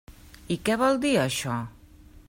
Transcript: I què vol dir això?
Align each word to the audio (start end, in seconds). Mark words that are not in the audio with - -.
I 0.55 0.57
què 0.69 0.77
vol 0.83 0.97
dir 1.05 1.13
això? 1.25 1.59